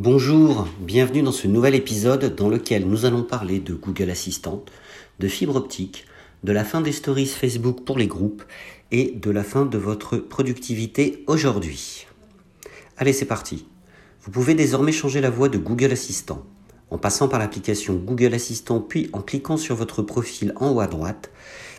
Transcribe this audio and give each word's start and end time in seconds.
Bonjour, 0.00 0.68
bienvenue 0.78 1.22
dans 1.22 1.32
ce 1.32 1.48
nouvel 1.48 1.74
épisode 1.74 2.36
dans 2.36 2.48
lequel 2.48 2.86
nous 2.86 3.04
allons 3.04 3.24
parler 3.24 3.58
de 3.58 3.74
Google 3.74 4.10
Assistant, 4.10 4.64
de 5.18 5.26
fibre 5.26 5.56
optique, 5.56 6.06
de 6.44 6.52
la 6.52 6.62
fin 6.62 6.80
des 6.80 6.92
stories 6.92 7.26
Facebook 7.26 7.82
pour 7.84 7.98
les 7.98 8.06
groupes 8.06 8.44
et 8.92 9.10
de 9.10 9.32
la 9.32 9.42
fin 9.42 9.66
de 9.66 9.76
votre 9.76 10.16
productivité 10.16 11.24
aujourd'hui. 11.26 12.06
Allez, 12.96 13.12
c'est 13.12 13.24
parti. 13.24 13.66
Vous 14.22 14.30
pouvez 14.30 14.54
désormais 14.54 14.92
changer 14.92 15.20
la 15.20 15.30
voix 15.30 15.48
de 15.48 15.58
Google 15.58 15.90
Assistant 15.90 16.46
en 16.92 16.98
passant 16.98 17.26
par 17.26 17.40
l'application 17.40 17.94
Google 17.94 18.34
Assistant 18.34 18.78
puis 18.78 19.10
en 19.12 19.20
cliquant 19.20 19.56
sur 19.56 19.74
votre 19.74 20.02
profil 20.02 20.52
en 20.60 20.70
haut 20.70 20.80
à 20.80 20.86
droite, 20.86 21.32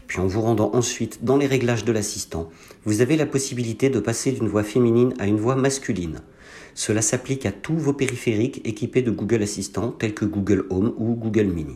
puis 0.07 0.19
en 0.19 0.27
vous 0.27 0.41
rendant 0.41 0.71
ensuite 0.73 1.23
dans 1.23 1.37
les 1.37 1.47
réglages 1.47 1.85
de 1.85 1.93
l'assistant. 1.93 2.49
Vous 2.83 2.99
avez 2.99 3.15
la 3.15 3.25
possibilité 3.25 3.89
de 3.89 4.01
passer 4.01 4.33
d'une 4.33 4.49
voix 4.49 4.63
féminine 4.63 5.13
à 5.19 5.25
une 5.25 5.39
voix 5.39 5.55
masculine. 5.55 6.19
Cela 6.79 7.01
s'applique 7.01 7.45
à 7.45 7.51
tous 7.51 7.75
vos 7.75 7.91
périphériques 7.91 8.61
équipés 8.65 9.01
de 9.01 9.11
Google 9.11 9.43
Assistant 9.43 9.91
tels 9.91 10.13
que 10.13 10.23
Google 10.23 10.65
Home 10.69 10.93
ou 10.97 11.13
Google 11.13 11.47
Mini. 11.47 11.75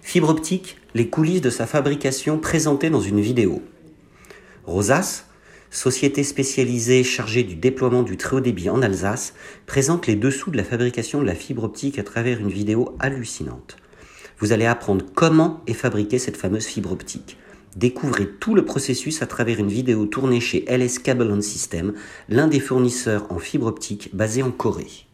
Fibre 0.00 0.28
optique, 0.28 0.76
les 0.94 1.08
coulisses 1.08 1.40
de 1.40 1.50
sa 1.50 1.66
fabrication 1.66 2.38
présentées 2.38 2.88
dans 2.88 3.00
une 3.00 3.20
vidéo. 3.20 3.62
Rosas, 4.64 5.24
société 5.72 6.22
spécialisée 6.22 7.02
chargée 7.02 7.42
du 7.42 7.56
déploiement 7.56 8.04
du 8.04 8.16
très 8.16 8.36
haut 8.36 8.40
débit 8.40 8.70
en 8.70 8.80
Alsace, 8.80 9.34
présente 9.66 10.06
les 10.06 10.14
dessous 10.14 10.52
de 10.52 10.56
la 10.56 10.62
fabrication 10.62 11.20
de 11.20 11.26
la 11.26 11.34
fibre 11.34 11.64
optique 11.64 11.98
à 11.98 12.04
travers 12.04 12.38
une 12.38 12.50
vidéo 12.50 12.94
hallucinante. 13.00 13.76
Vous 14.38 14.52
allez 14.52 14.66
apprendre 14.66 15.04
comment 15.16 15.64
est 15.66 15.72
fabriquée 15.72 16.20
cette 16.20 16.36
fameuse 16.36 16.66
fibre 16.66 16.92
optique. 16.92 17.36
Découvrez 17.76 18.28
tout 18.28 18.54
le 18.54 18.64
processus 18.64 19.22
à 19.22 19.26
travers 19.26 19.60
une 19.60 19.68
vidéo 19.68 20.06
tournée 20.06 20.40
chez 20.40 20.64
LS 20.68 20.98
Cable 20.98 21.40
System, 21.42 21.94
l'un 22.28 22.48
des 22.48 22.58
fournisseurs 22.58 23.30
en 23.30 23.38
fibre 23.38 23.66
optique 23.66 24.14
basé 24.14 24.42
en 24.42 24.50
Corée. 24.50 25.06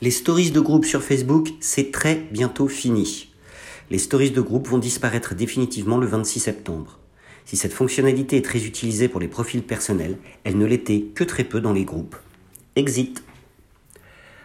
Les 0.00 0.10
stories 0.10 0.50
de 0.50 0.60
groupe 0.60 0.86
sur 0.86 1.02
Facebook, 1.02 1.50
c'est 1.60 1.90
très 1.90 2.14
bientôt 2.30 2.68
fini. 2.68 3.34
Les 3.90 3.98
stories 3.98 4.30
de 4.30 4.40
groupe 4.40 4.68
vont 4.68 4.78
disparaître 4.78 5.34
définitivement 5.34 5.98
le 5.98 6.06
26 6.06 6.40
septembre. 6.40 6.98
Si 7.44 7.56
cette 7.56 7.72
fonctionnalité 7.72 8.36
est 8.36 8.44
très 8.44 8.64
utilisée 8.64 9.08
pour 9.08 9.20
les 9.20 9.28
profils 9.28 9.62
personnels, 9.62 10.16
elle 10.44 10.56
ne 10.56 10.66
l'était 10.66 11.06
que 11.14 11.24
très 11.24 11.44
peu 11.44 11.60
dans 11.60 11.72
les 11.72 11.84
groupes. 11.84 12.16
Exit. 12.76 13.22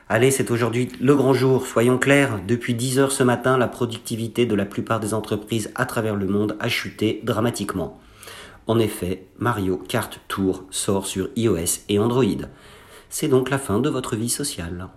Allez, 0.09 0.31
c'est 0.31 0.51
aujourd'hui 0.51 0.89
le 0.99 1.15
grand 1.15 1.33
jour, 1.33 1.65
soyons 1.65 1.97
clairs, 1.97 2.41
depuis 2.45 2.73
10 2.73 2.99
heures 2.99 3.11
ce 3.13 3.23
matin, 3.23 3.57
la 3.57 3.69
productivité 3.69 4.45
de 4.45 4.53
la 4.53 4.65
plupart 4.65 4.99
des 4.99 5.13
entreprises 5.13 5.71
à 5.75 5.85
travers 5.85 6.15
le 6.15 6.27
monde 6.27 6.57
a 6.59 6.67
chuté 6.67 7.21
dramatiquement. 7.23 8.01
En 8.67 8.79
effet, 8.79 9.25
Mario 9.39 9.77
Kart 9.77 10.19
Tour 10.27 10.65
sort 10.71 11.07
sur 11.07 11.29
iOS 11.37 11.85
et 11.87 11.99
Android. 11.99 12.23
C'est 13.09 13.29
donc 13.29 13.49
la 13.49 13.57
fin 13.57 13.79
de 13.79 13.89
votre 13.89 14.17
vie 14.17 14.29
sociale. 14.29 14.89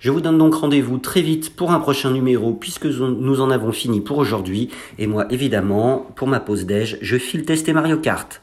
Je 0.00 0.10
vous 0.10 0.20
donne 0.20 0.38
donc 0.38 0.54
rendez-vous 0.54 0.98
très 0.98 1.22
vite 1.22 1.56
pour 1.56 1.72
un 1.72 1.80
prochain 1.80 2.10
numéro 2.10 2.52
puisque 2.52 2.86
nous 2.86 3.40
en 3.40 3.50
avons 3.50 3.72
fini 3.72 4.02
pour 4.02 4.18
aujourd'hui 4.18 4.68
et 4.98 5.06
moi 5.06 5.26
évidemment 5.30 6.06
pour 6.14 6.28
ma 6.28 6.40
pause 6.40 6.66
déj 6.66 6.98
je 7.00 7.16
file 7.16 7.46
tester 7.46 7.72
Mario 7.72 7.96
Kart. 7.98 8.42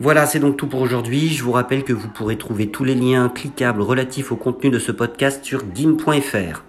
Voilà, 0.00 0.26
c'est 0.26 0.38
donc 0.38 0.56
tout 0.56 0.68
pour 0.68 0.80
aujourd'hui. 0.80 1.28
Je 1.28 1.42
vous 1.42 1.50
rappelle 1.50 1.82
que 1.82 1.92
vous 1.92 2.08
pourrez 2.08 2.38
trouver 2.38 2.68
tous 2.68 2.84
les 2.84 2.94
liens 2.94 3.28
cliquables 3.28 3.82
relatifs 3.82 4.30
au 4.30 4.36
contenu 4.36 4.70
de 4.70 4.78
ce 4.78 4.92
podcast 4.92 5.44
sur 5.44 5.64
gim.fr. 5.74 6.62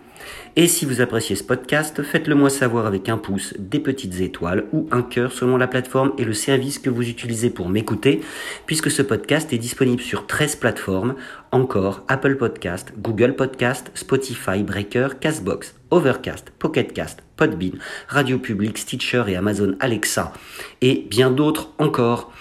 Et 0.56 0.68
si 0.68 0.84
vous 0.84 1.00
appréciez 1.00 1.36
ce 1.36 1.44
podcast, 1.44 2.02
faites-le 2.02 2.34
moi 2.34 2.50
savoir 2.50 2.88
avec 2.88 3.08
un 3.08 3.20
pouce, 3.20 3.54
des 3.60 3.80
petites 3.80 4.20
étoiles 4.20 4.66
ou 4.74 4.88
un 4.90 5.04
cœur 5.04 5.32
selon 5.32 5.58
la 5.58 5.68
plateforme 5.68 6.12
et 6.18 6.26
le 6.26 6.34
service 6.34 6.80
que 6.80 6.90
vous 6.90 7.08
utilisez 7.08 7.52
pour 7.52 7.70
m'écouter, 7.70 8.22
puisque 8.66 8.90
ce 8.90 9.04
podcast 9.04 9.54
est 9.54 9.60
disponible 9.60 10.02
sur 10.02 10.26
13 10.26 10.56
plateformes, 10.56 11.14
encore 11.52 12.04
Apple 12.08 12.36
Podcast, 12.36 12.94
Google 12.98 13.36
Podcast, 13.36 13.92
Spotify, 13.94 14.64
Breaker, 14.64 15.10
Castbox, 15.22 15.76
Overcast, 15.92 16.52
Pocketcast, 16.58 17.20
Podbean, 17.38 17.78
Radio 18.08 18.40
Public, 18.40 18.80
Stitcher 18.80 19.26
et 19.28 19.36
Amazon 19.36 19.76
Alexa, 19.80 20.34
et 20.82 21.06
bien 21.12 21.30
d'autres 21.30 21.74
encore. 21.78 22.34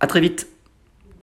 À 0.00 0.06
très 0.06 0.20
vite 0.20 0.48